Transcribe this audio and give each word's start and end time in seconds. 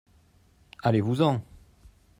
allez-vous 0.81 1.21
en. 1.21 1.43